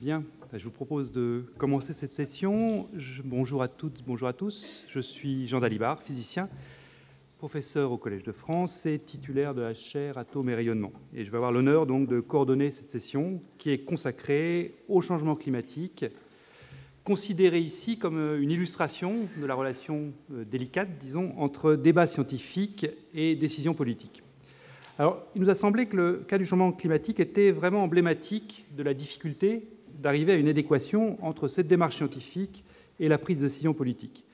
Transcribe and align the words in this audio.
Bien, 0.00 0.24
je 0.54 0.64
vous 0.64 0.70
propose 0.70 1.12
de 1.12 1.44
commencer 1.58 1.92
cette 1.92 2.12
session. 2.12 2.88
bonjour 3.22 3.62
à 3.62 3.68
toutes, 3.68 4.02
bonjour 4.06 4.28
à 4.28 4.32
tous. 4.32 4.82
Je 4.88 4.98
suis 4.98 5.46
Jean 5.46 5.60
Dalibard, 5.60 6.00
physicien, 6.00 6.48
professeur 7.36 7.92
au 7.92 7.98
Collège 7.98 8.22
de 8.22 8.32
France 8.32 8.86
et 8.86 8.98
titulaire 8.98 9.54
de 9.54 9.60
la 9.60 9.74
chaire 9.74 10.16
Atomes 10.16 10.48
et 10.48 10.54
rayonnement. 10.54 10.92
Et 11.14 11.26
je 11.26 11.30
vais 11.30 11.36
avoir 11.36 11.52
l'honneur 11.52 11.84
donc 11.84 12.08
de 12.08 12.20
coordonner 12.20 12.70
cette 12.70 12.90
session 12.90 13.42
qui 13.58 13.72
est 13.72 13.80
consacrée 13.80 14.74
au 14.88 15.02
changement 15.02 15.36
climatique, 15.36 16.06
considéré 17.04 17.58
ici 17.58 17.98
comme 17.98 18.40
une 18.40 18.50
illustration 18.50 19.28
de 19.36 19.44
la 19.44 19.54
relation 19.54 20.14
euh, 20.32 20.46
délicate, 20.46 20.88
disons, 20.98 21.34
entre 21.36 21.74
débat 21.74 22.06
scientifique 22.06 22.86
et 23.12 23.36
décision 23.36 23.74
politique. 23.74 24.22
Alors, 24.98 25.26
il 25.34 25.42
nous 25.42 25.50
a 25.50 25.54
semblé 25.54 25.86
que 25.86 25.96
le 25.96 26.24
cas 26.26 26.38
du 26.38 26.46
changement 26.46 26.72
climatique 26.72 27.20
était 27.20 27.50
vraiment 27.50 27.82
emblématique 27.82 28.64
de 28.78 28.82
la 28.82 28.94
difficulté 28.94 29.62
d'arriver 30.00 30.32
à 30.32 30.36
une 30.36 30.48
adéquation 30.48 31.22
entre 31.24 31.48
cette 31.48 31.66
démarche 31.66 31.96
scientifique 31.96 32.64
et 32.98 33.08
la 33.08 33.18
prise 33.18 33.40
de 33.40 33.46
décision 33.46 33.74
politique. 33.74 34.24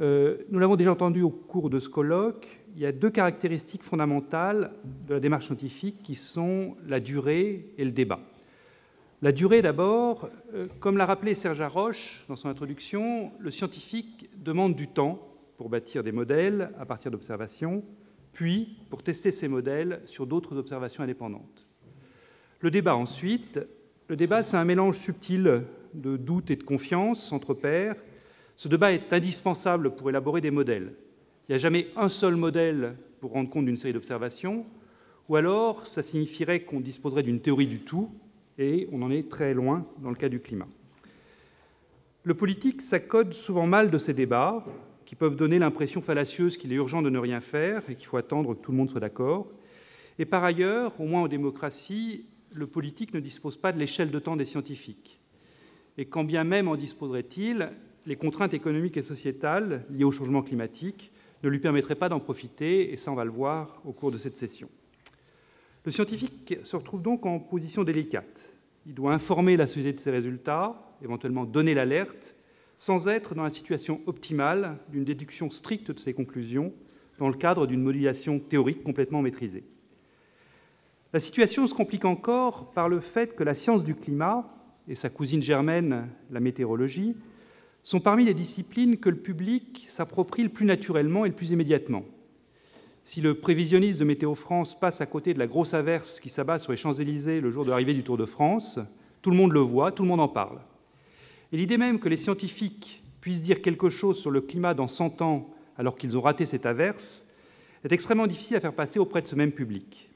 Euh, 0.00 0.38
nous 0.48 0.58
l'avons 0.58 0.76
déjà 0.76 0.92
entendu 0.92 1.22
au 1.22 1.30
cours 1.30 1.70
de 1.70 1.78
ce 1.78 1.88
colloque, 1.88 2.60
il 2.74 2.80
y 2.80 2.86
a 2.86 2.92
deux 2.92 3.10
caractéristiques 3.10 3.82
fondamentales 3.82 4.72
de 5.06 5.14
la 5.14 5.20
démarche 5.20 5.46
scientifique 5.46 6.02
qui 6.02 6.14
sont 6.14 6.76
la 6.86 6.98
durée 6.98 7.66
et 7.76 7.84
le 7.84 7.92
débat. 7.92 8.20
La 9.20 9.30
durée 9.30 9.62
d'abord, 9.62 10.28
euh, 10.54 10.66
comme 10.80 10.96
l'a 10.96 11.06
rappelé 11.06 11.34
Serge 11.34 11.60
Haroche 11.60 12.24
dans 12.28 12.36
son 12.36 12.48
introduction, 12.48 13.30
le 13.38 13.50
scientifique 13.50 14.30
demande 14.36 14.74
du 14.74 14.88
temps 14.88 15.20
pour 15.56 15.68
bâtir 15.68 16.02
des 16.02 16.10
modèles 16.10 16.72
à 16.80 16.86
partir 16.86 17.10
d'observations, 17.10 17.84
puis 18.32 18.78
pour 18.90 19.02
tester 19.02 19.30
ces 19.30 19.46
modèles 19.46 20.00
sur 20.06 20.26
d'autres 20.26 20.56
observations 20.56 21.04
indépendantes. 21.04 21.68
Le 22.60 22.70
débat 22.70 22.96
ensuite, 22.96 23.60
le 24.12 24.16
débat 24.16 24.44
c'est 24.44 24.58
un 24.58 24.66
mélange 24.66 24.98
subtil 24.98 25.62
de 25.94 26.18
doute 26.18 26.50
et 26.50 26.56
de 26.56 26.62
confiance 26.62 27.32
entre 27.32 27.54
pairs. 27.54 27.96
Ce 28.56 28.68
débat 28.68 28.92
est 28.92 29.10
indispensable 29.10 29.94
pour 29.94 30.10
élaborer 30.10 30.42
des 30.42 30.50
modèles. 30.50 30.92
Il 31.48 31.52
n'y 31.52 31.54
a 31.54 31.58
jamais 31.58 31.86
un 31.96 32.10
seul 32.10 32.36
modèle 32.36 32.94
pour 33.22 33.32
rendre 33.32 33.48
compte 33.48 33.64
d'une 33.64 33.78
série 33.78 33.94
d'observations, 33.94 34.66
ou 35.30 35.36
alors 35.36 35.86
ça 35.86 36.02
signifierait 36.02 36.60
qu'on 36.60 36.80
disposerait 36.80 37.22
d'une 37.22 37.40
théorie 37.40 37.66
du 37.66 37.80
tout, 37.80 38.10
et 38.58 38.86
on 38.92 39.00
en 39.00 39.10
est 39.10 39.30
très 39.30 39.54
loin 39.54 39.86
dans 40.02 40.10
le 40.10 40.16
cas 40.16 40.28
du 40.28 40.40
climat. 40.40 40.68
Le 42.24 42.34
politique 42.34 42.82
s'accode 42.82 43.32
souvent 43.32 43.66
mal 43.66 43.90
de 43.90 43.96
ces 43.96 44.12
débats, 44.12 44.62
qui 45.06 45.14
peuvent 45.14 45.36
donner 45.36 45.58
l'impression 45.58 46.02
fallacieuse 46.02 46.58
qu'il 46.58 46.70
est 46.70 46.76
urgent 46.76 47.00
de 47.00 47.08
ne 47.08 47.18
rien 47.18 47.40
faire 47.40 47.88
et 47.88 47.94
qu'il 47.94 48.08
faut 48.08 48.18
attendre 48.18 48.52
que 48.52 48.60
tout 48.60 48.72
le 48.72 48.76
monde 48.76 48.90
soit 48.90 49.00
d'accord. 49.00 49.46
Et 50.18 50.26
par 50.26 50.44
ailleurs, 50.44 51.00
au 51.00 51.06
moins 51.06 51.22
en 51.22 51.28
démocratie, 51.28 52.26
le 52.54 52.66
politique 52.66 53.14
ne 53.14 53.20
dispose 53.20 53.56
pas 53.56 53.72
de 53.72 53.78
l'échelle 53.78 54.10
de 54.10 54.18
temps 54.18 54.36
des 54.36 54.44
scientifiques. 54.44 55.20
Et 55.98 56.06
quand 56.06 56.24
bien 56.24 56.44
même 56.44 56.68
en 56.68 56.76
disposerait-il, 56.76 57.70
les 58.06 58.16
contraintes 58.16 58.54
économiques 58.54 58.96
et 58.96 59.02
sociétales 59.02 59.84
liées 59.90 60.04
au 60.04 60.12
changement 60.12 60.42
climatique 60.42 61.12
ne 61.42 61.48
lui 61.48 61.58
permettraient 61.58 61.94
pas 61.94 62.08
d'en 62.08 62.20
profiter, 62.20 62.92
et 62.92 62.96
ça 62.96 63.12
on 63.12 63.14
va 63.14 63.24
le 63.24 63.30
voir 63.30 63.80
au 63.84 63.92
cours 63.92 64.10
de 64.10 64.18
cette 64.18 64.38
session. 64.38 64.68
Le 65.84 65.90
scientifique 65.90 66.56
se 66.64 66.76
retrouve 66.76 67.02
donc 67.02 67.26
en 67.26 67.40
position 67.40 67.84
délicate. 67.84 68.52
Il 68.86 68.94
doit 68.94 69.12
informer 69.12 69.56
la 69.56 69.66
société 69.66 69.92
de 69.92 69.98
ses 69.98 70.10
résultats, 70.10 70.96
éventuellement 71.02 71.44
donner 71.44 71.74
l'alerte, 71.74 72.36
sans 72.76 73.08
être 73.08 73.34
dans 73.34 73.44
la 73.44 73.50
situation 73.50 74.00
optimale 74.06 74.78
d'une 74.88 75.04
déduction 75.04 75.50
stricte 75.50 75.90
de 75.90 75.98
ses 75.98 76.14
conclusions 76.14 76.72
dans 77.18 77.28
le 77.28 77.36
cadre 77.36 77.66
d'une 77.66 77.82
modulation 77.82 78.40
théorique 78.40 78.82
complètement 78.82 79.22
maîtrisée. 79.22 79.64
La 81.12 81.20
situation 81.20 81.66
se 81.66 81.74
complique 81.74 82.06
encore 82.06 82.70
par 82.72 82.88
le 82.88 83.00
fait 83.00 83.36
que 83.36 83.44
la 83.44 83.52
science 83.52 83.84
du 83.84 83.94
climat 83.94 84.48
et 84.88 84.94
sa 84.94 85.10
cousine 85.10 85.42
germaine, 85.42 86.08
la 86.30 86.40
météorologie, 86.40 87.14
sont 87.82 88.00
parmi 88.00 88.24
les 88.24 88.32
disciplines 88.32 88.96
que 88.96 89.10
le 89.10 89.16
public 89.16 89.84
s'approprie 89.88 90.42
le 90.42 90.48
plus 90.48 90.64
naturellement 90.64 91.26
et 91.26 91.28
le 91.28 91.34
plus 91.34 91.50
immédiatement. 91.50 92.04
Si 93.04 93.20
le 93.20 93.34
prévisionniste 93.34 93.98
de 93.98 94.04
Météo 94.04 94.34
France 94.34 94.78
passe 94.78 95.02
à 95.02 95.06
côté 95.06 95.34
de 95.34 95.38
la 95.38 95.46
grosse 95.46 95.74
averse 95.74 96.18
qui 96.18 96.30
s'abat 96.30 96.58
sur 96.58 96.72
les 96.72 96.78
Champs-Élysées 96.78 97.42
le 97.42 97.50
jour 97.50 97.66
de 97.66 97.70
l'arrivée 97.70 97.94
du 97.94 98.04
Tour 98.04 98.16
de 98.16 98.24
France, 98.24 98.78
tout 99.20 99.30
le 99.30 99.36
monde 99.36 99.52
le 99.52 99.60
voit, 99.60 99.92
tout 99.92 100.04
le 100.04 100.08
monde 100.08 100.20
en 100.20 100.28
parle. 100.28 100.60
Et 101.52 101.58
l'idée 101.58 101.76
même 101.76 101.98
que 102.00 102.08
les 102.08 102.16
scientifiques 102.16 103.02
puissent 103.20 103.42
dire 103.42 103.60
quelque 103.60 103.90
chose 103.90 104.18
sur 104.18 104.30
le 104.30 104.40
climat 104.40 104.72
dans 104.72 104.88
100 104.88 105.20
ans 105.20 105.50
alors 105.76 105.96
qu'ils 105.96 106.16
ont 106.16 106.22
raté 106.22 106.46
cette 106.46 106.64
averse 106.64 107.26
est 107.84 107.92
extrêmement 107.92 108.26
difficile 108.26 108.56
à 108.56 108.60
faire 108.60 108.72
passer 108.72 108.98
auprès 108.98 109.20
de 109.20 109.26
ce 109.26 109.34
même 109.34 109.52
public. 109.52 110.08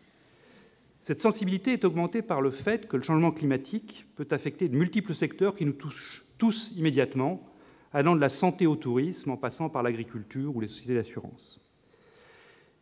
Cette 1.07 1.21
sensibilité 1.21 1.73
est 1.73 1.85
augmentée 1.85 2.21
par 2.21 2.41
le 2.41 2.51
fait 2.51 2.89
que 2.89 2.97
le 2.97 3.03
changement 3.05 3.31
climatique 3.31 4.07
peut 4.17 4.27
affecter 4.33 4.69
de 4.69 4.77
multiples 4.77 5.15
secteurs 5.15 5.55
qui 5.55 5.65
nous 5.65 5.73
touchent 5.73 6.25
tous 6.37 6.73
immédiatement, 6.77 7.49
allant 7.93 8.17
de 8.17 8.21
la 8.21 8.29
santé 8.29 8.67
au 8.67 8.75
tourisme 8.75 9.31
en 9.31 9.37
passant 9.37 9.69
par 9.69 9.85
l'agriculture 9.85 10.57
ou 10.57 10.61
les 10.61 10.67
sociétés 10.67 10.97
d'assurance. 10.97 11.61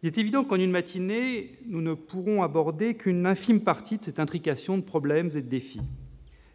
Il 0.03 0.07
est 0.07 0.17
évident 0.17 0.43
qu'en 0.43 0.57
une 0.57 0.71
matinée, 0.71 1.59
nous 1.67 1.83
ne 1.83 1.93
pourrons 1.93 2.43
aborder 2.43 2.95
qu'une 2.95 3.27
infime 3.27 3.61
partie 3.61 3.99
de 3.99 4.05
cette 4.05 4.19
intrication 4.19 4.79
de 4.79 4.83
problèmes 4.83 5.29
et 5.35 5.43
de 5.43 5.49
défis. 5.51 5.83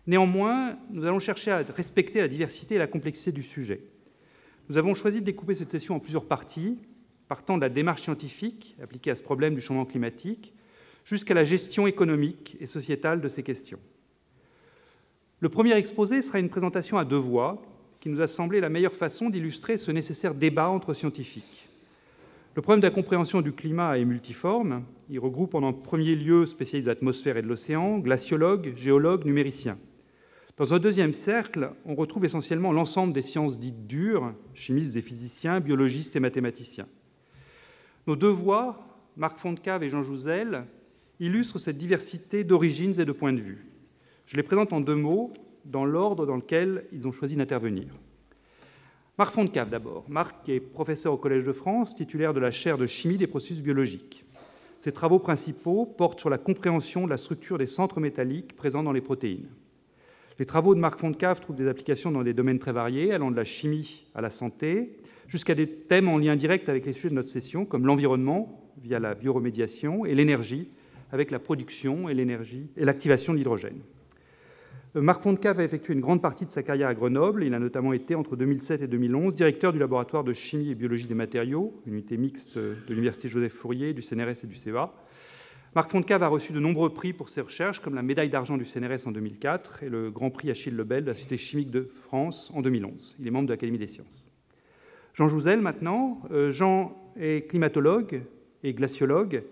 Néanmoins, 0.07 0.75
nous 0.90 1.06
allons 1.06 1.19
chercher 1.19 1.51
à 1.51 1.57
respecter 1.59 2.19
la 2.19 2.28
diversité 2.28 2.74
et 2.74 2.80
la 2.80 2.88
complexité 2.88 3.31
du 3.31 3.44
sujet. 3.44 3.84
Nous 4.69 4.78
avons 4.78 4.96
choisi 4.96 5.19
de 5.19 5.25
découper 5.25 5.53
cette 5.53 5.69
session 5.69 5.94
en 5.94 6.00
plusieurs 6.00 6.25
parties, 6.25 6.80
partant 7.28 7.57
de 7.57 7.62
la 7.62 7.69
démarche 7.69 8.01
scientifique 8.01 8.75
appliquée 8.81 9.12
à 9.12 9.16
ce 9.16 9.22
problème 9.22 9.53
du 9.53 9.62
changement 9.62 9.86
climatique 9.86 10.56
jusqu'à 11.05 11.33
la 11.33 11.43
gestion 11.43 11.87
économique 11.87 12.57
et 12.59 12.67
sociétale 12.67 13.21
de 13.21 13.29
ces 13.29 13.43
questions. 13.43 13.79
Le 15.39 15.49
premier 15.49 15.73
exposé 15.73 16.21
sera 16.21 16.39
une 16.39 16.49
présentation 16.49 16.97
à 16.97 17.05
deux 17.05 17.15
voix 17.15 17.61
qui 17.99 18.09
nous 18.09 18.21
a 18.21 18.27
semblé 18.27 18.59
la 18.59 18.69
meilleure 18.69 18.95
façon 18.95 19.29
d'illustrer 19.29 19.77
ce 19.77 19.91
nécessaire 19.91 20.33
débat 20.33 20.69
entre 20.69 20.93
scientifiques. 20.93 21.69
Le 22.55 22.61
problème 22.61 22.81
de 22.81 22.88
la 22.88 22.93
compréhension 22.93 23.41
du 23.41 23.53
climat 23.53 23.97
est 23.97 24.05
multiforme. 24.05 24.83
Il 25.09 25.19
regroupe 25.19 25.55
en 25.55 25.71
premier 25.71 26.15
lieu 26.15 26.45
spécialistes 26.45 26.88
de 26.88 26.91
l'atmosphère 26.91 27.38
et 27.38 27.41
de 27.41 27.47
l'océan, 27.47 27.99
glaciologues, 27.99 28.73
géologues, 28.75 29.25
numériciens. 29.25 29.77
Dans 30.57 30.73
un 30.73 30.79
deuxième 30.79 31.13
cercle, 31.13 31.71
on 31.85 31.95
retrouve 31.95 32.25
essentiellement 32.25 32.73
l'ensemble 32.73 33.13
des 33.13 33.21
sciences 33.21 33.59
dites 33.59 33.88
dures, 33.88 34.33
chimistes 34.53 34.97
et 34.97 35.01
physiciens, 35.01 35.61
biologistes 35.61 36.17
et 36.17 36.19
mathématiciens. 36.19 36.88
Nos 38.07 38.17
deux 38.17 38.27
voix, 38.27 38.85
Marc 39.15 39.38
Fontcave 39.38 39.83
et 39.83 39.89
Jean 39.89 40.03
Jouzel, 40.03 40.65
illustrent 41.19 41.59
cette 41.59 41.78
diversité 41.78 42.44
d'origines 42.44 43.00
et 43.00 43.06
de 43.06 43.12
points 43.12 43.34
de 43.34 43.41
vue. 43.41 43.66
Je 44.25 44.38
les 44.38 44.44
présente 44.44 44.74
en 44.74 44.81
deux 44.81 44.96
mots, 44.96 45.34
dans 45.66 45.85
l'ordre 45.85 46.25
dans 46.25 46.35
lequel 46.35 46.85
ils 46.91 47.07
ont 47.07 47.12
choisi 47.12 47.35
d'intervenir. 47.35 47.88
Marc 49.18 49.34
Fontcave 49.34 49.69
d'abord. 49.69 50.06
Marc 50.07 50.47
est 50.47 50.62
professeur 50.62 51.13
au 51.13 51.18
Collège 51.18 51.44
de 51.44 51.52
France, 51.52 51.94
titulaire 51.94 52.34
de 52.34 52.40
la 52.40 52.52
chaire 52.52 52.78
de 52.78 52.88
chimie 52.88 53.18
des 53.18 53.28
processus 53.28 53.62
biologiques. 53.62 54.24
Ses 54.80 54.94
travaux 54.94 55.19
principaux 55.19 55.85
portent 55.85 56.19
sur 56.19 56.30
la 56.30 56.38
compréhension 56.38 57.03
de 57.03 57.09
la 57.09 57.18
structure 57.18 57.57
des 57.57 57.68
centres 57.68 58.00
métalliques 58.00 58.56
présents 58.56 58.84
dans 58.84 58.94
les 58.94 59.01
protéines. 59.01 59.50
Les 60.40 60.46
travaux 60.46 60.74
de 60.74 60.80
Marc 60.80 61.00
Fontcave 61.00 61.41
trouvent 61.41 61.57
des 61.57 61.68
applications 61.68 62.12
dans 62.12 62.24
des 62.24 62.34
domaines 62.34 62.59
très 62.59 62.72
variés, 62.72 63.12
allant 63.12 63.30
de 63.30 63.36
la 63.36 63.44
chimie 63.44 64.06
à 64.16 64.22
la 64.22 64.30
santé, 64.30 64.96
jusqu'à 65.28 65.53
des 65.53 65.68
thèmes 65.68 66.07
en 66.07 66.18
lien 66.18 66.38
direct 66.38 66.69
avec 66.69 66.86
les 66.86 66.94
sujets 66.94 67.09
de 67.09 67.16
notre 67.16 67.28
session, 67.28 67.66
comme 67.66 67.86
l'environnement, 67.86 68.72
via 68.81 69.00
la 69.00 69.15
bioremédiation, 69.15 70.06
et 70.06 70.15
l'énergie, 70.15 70.69
avec 71.11 71.31
la 71.31 71.39
production 71.39 72.09
et 72.09 72.15
l'activation 72.77 73.33
de 73.33 73.38
l'hydrogène. 73.38 73.81
Euh, 74.95 75.01
Marc 75.01 75.21
Fontcave 75.21 75.59
a 75.59 75.63
effectué 75.63 75.94
une 75.94 76.00
grande 76.00 76.21
partie 76.21 76.45
de 76.45 76.51
sa 76.51 76.63
carrière 76.63 76.88
à 76.88 76.94
Grenoble. 76.94 77.44
Il 77.44 77.53
a 77.53 77.59
notamment 77.59 77.94
été, 77.94 78.15
entre 78.15 78.35
2007 78.35 78.81
et 78.81 78.88
2011, 78.88 79.35
directeur 79.35 79.71
du 79.71 79.79
laboratoire 79.79 80.23
de 80.23 80.33
chimie 80.33 80.71
et 80.71 80.75
biologie 80.75 81.07
des 81.07 81.15
matériaux, 81.15 81.79
unité 81.85 82.17
mixte 82.17 82.57
de 82.57 82.75
l'Université 82.89 83.27
Joseph 83.27 83.53
Fourier, 83.53 83.94
du 83.94 84.01
CNRS 84.01 84.44
et 84.44 84.47
du 84.47 84.56
CEA. 84.56 84.91
Marc 85.75 85.91
Fontcave 85.91 86.23
a 86.23 86.27
reçu 86.27 86.51
de 86.51 86.59
nombreux 86.59 86.91
prix 86.91 87.13
pour 87.13 87.29
ses 87.29 87.41
recherches, 87.41 87.79
comme 87.79 87.94
la 87.94 88.01
médaille 88.01 88.31
d'argent 88.31 88.57
du 88.57 88.65
CNRS 88.65 89.05
en 89.05 89.12
2004 89.12 89.83
et 89.83 89.89
le 89.89 90.09
Grand 90.09 90.31
Prix 90.31 90.50
Achille 90.50 90.75
Lebel 90.75 91.03
de 91.03 91.09
la 91.09 91.13
Société 91.13 91.38
chimique 91.38 91.69
de 91.69 91.91
France 92.05 92.51
en 92.55 92.62
2011. 92.62 93.17
Il 93.19 93.27
est 93.27 93.31
membre 93.31 93.47
de 93.47 93.53
l'Académie 93.53 93.77
des 93.77 93.88
sciences. 93.88 94.25
Jean 95.13 95.27
Jouzel, 95.27 95.62
maintenant. 95.62 96.21
Euh, 96.31 96.50
Jean 96.50 96.97
est 97.19 97.47
climatologue 97.47 98.23
et 98.63 98.73
glaciologue. 98.73 99.44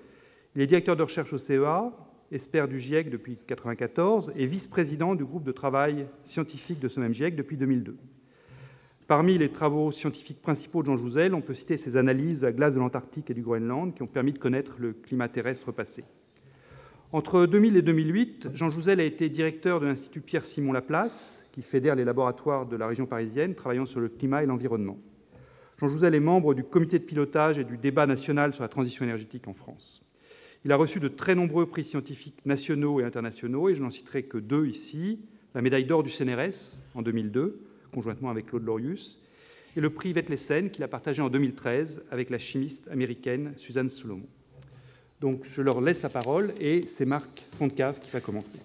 Il 0.58 0.64
est 0.64 0.66
directeur 0.66 0.96
de 0.96 1.04
recherche 1.04 1.32
au 1.34 1.38
CEA, 1.38 1.92
expert 2.32 2.68
du 2.68 2.80
GIEC 2.80 3.12
depuis 3.12 3.34
1994 3.34 4.32
et 4.36 4.48
vice-président 4.48 5.14
du 5.14 5.24
groupe 5.24 5.44
de 5.44 5.52
travail 5.52 6.08
scientifique 6.24 6.80
de 6.80 6.88
ce 6.88 7.00
même 7.00 7.14
GIEC 7.14 7.36
depuis 7.36 7.58
2002. 7.58 7.96
Parmi 9.06 9.38
les 9.38 9.50
travaux 9.50 9.92
scientifiques 9.92 10.42
principaux 10.42 10.82
de 10.82 10.88
Jean 10.88 10.98
Jouzel, 10.98 11.36
on 11.36 11.42
peut 11.42 11.54
citer 11.54 11.78
ses 11.78 11.96
analyses 11.96 12.40
de 12.40 12.48
la 12.48 12.54
glace 12.54 12.74
de 12.74 12.80
l'Antarctique 12.80 13.30
et 13.30 13.36
du 13.36 13.44
Groenland 13.44 13.94
qui 13.94 14.02
ont 14.02 14.08
permis 14.08 14.34
de 14.34 14.40
connaître 14.40 14.78
le 14.80 14.94
climat 14.94 15.30
terrestre 15.30 15.72
passé. 15.72 16.04
Entre 17.12 17.46
2000 17.46 17.78
et 17.78 17.84
2008, 17.84 18.50
Jean 18.56 18.72
Jouzel 18.72 19.00
a 19.00 19.04
été 19.04 19.30
directeur 19.30 19.80
de 19.80 19.86
l'Institut 19.86 20.22
Pierre-Simon 20.22 20.74
Laplace, 20.74 21.48
qui 21.52 21.62
fédère 21.62 21.94
les 21.94 22.04
laboratoires 22.04 22.66
de 22.66 22.76
la 22.76 22.88
région 22.88 23.06
parisienne 23.06 23.54
travaillant 23.54 23.86
sur 23.86 24.00
le 24.00 24.10
climat 24.10 24.42
et 24.42 24.48
l'environnement. 24.48 24.98
Jean 25.78 25.88
Jouzel 25.88 26.16
est 26.16 26.20
membre 26.20 26.56
du 26.56 26.64
comité 26.64 26.98
de 26.98 27.04
pilotage 27.04 27.60
et 27.60 27.64
du 27.64 27.78
débat 27.78 28.08
national 28.08 28.56
sur 28.56 28.64
la 28.64 28.70
transition 28.70 29.06
énergétique 29.06 29.48
en 29.48 29.54
France. 29.54 30.04
Il 30.66 30.72
a 30.72 30.76
reçu 30.76 31.00
de 31.00 31.08
très 31.08 31.36
nombreux 31.36 31.66
prix 31.66 31.86
scientifiques 31.86 32.46
nationaux 32.46 33.00
et 33.00 33.04
internationaux, 33.04 33.70
et 33.70 33.74
je 33.74 33.82
n'en 33.82 33.90
citerai 33.90 34.24
que 34.24 34.38
deux 34.38 34.68
ici. 34.68 35.20
la 35.56 35.62
médaille 35.62 35.86
d'or 35.86 36.04
du 36.04 36.10
CNRS 36.10 36.80
en 36.94 37.02
2002, 37.02 37.60
conjointement 37.92 38.30
avec 38.30 38.48
Claude 38.48 38.66
Lorius, 38.66 39.20
et 39.76 39.82
le 39.82 39.90
prix 39.90 40.14
Vetlesen 40.14 40.70
qu'il 40.70 40.84
a 40.84 40.88
partagé 40.88 41.22
en 41.22 41.30
2013 41.30 42.04
avec 42.12 42.30
la 42.30 42.40
chimiste 42.40 42.88
américaine 42.90 43.54
Suzanne 43.58 43.90
Solomon. 43.90 44.28
Donc 45.22 45.46
je 45.46 45.62
leur 45.62 45.82
laisse 45.82 46.04
la 46.04 46.10
parole 46.10 46.54
et 46.60 46.86
c'est 46.88 47.06
Marc 47.06 47.46
Fontcave 47.58 48.00
qui 48.00 48.12
va 48.12 48.20
commencer. 48.20 48.60